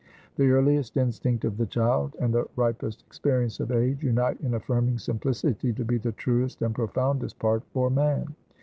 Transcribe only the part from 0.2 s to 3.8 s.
The earliest instinct of the child, and the ripest experience of